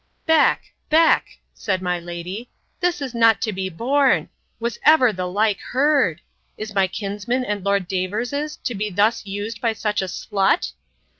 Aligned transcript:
Beck, 0.25 0.73
Beck, 0.89 1.27
said 1.53 1.79
my 1.79 1.99
lady, 1.99 2.49
this 2.79 3.03
is 3.03 3.13
not 3.13 3.39
to 3.43 3.53
be 3.53 3.69
borne! 3.69 4.29
Was 4.59 4.79
ever 4.83 5.13
the 5.13 5.27
like 5.27 5.59
heard! 5.59 6.21
Is 6.57 6.73
my 6.73 6.87
kinsman 6.87 7.45
and 7.45 7.63
Lord 7.63 7.87
Davers's 7.87 8.57
to 8.63 8.73
be 8.73 8.89
thus 8.89 9.27
used 9.27 9.61
by 9.61 9.73
such 9.73 10.01
a 10.01 10.05
slut? 10.05 10.71